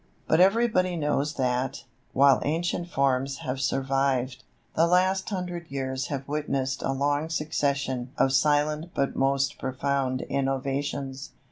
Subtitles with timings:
[0.27, 4.43] But everybody knows that, while ancient forms have survived,
[4.75, 11.33] the last hundred years have witnessed a long succession of silent but most profound innovations.